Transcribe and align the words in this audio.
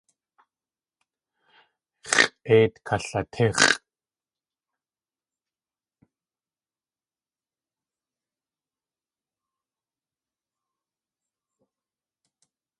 X̲ʼéit 2.11 2.73
kalatíx̲ʼ! 2.87 3.61